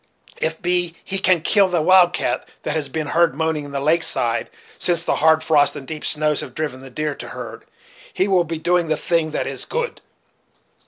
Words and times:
If 0.37 0.53
so 0.53 0.57
be 0.63 0.95
he 1.03 1.19
can 1.19 1.41
kill 1.41 1.67
the 1.67 1.79
wild 1.79 2.11
cat 2.11 2.49
that 2.63 2.75
has 2.75 2.89
been 2.89 3.05
heard 3.05 3.35
moaning 3.35 3.67
on 3.67 3.71
the 3.71 3.79
lake 3.79 4.01
side 4.01 4.49
since 4.79 5.03
the 5.03 5.17
hard 5.17 5.43
frosts 5.43 5.75
and 5.75 5.85
deep 5.87 6.03
snows 6.03 6.41
have 6.41 6.55
driven 6.55 6.81
the 6.81 6.89
deer 6.89 7.13
to 7.13 7.27
herd, 7.27 7.65
he 8.11 8.27
will 8.27 8.43
be 8.43 8.57
doing 8.57 8.87
the 8.87 8.97
thing 8.97 9.29
that 9.29 9.45
is 9.45 9.63
good. 9.63 10.01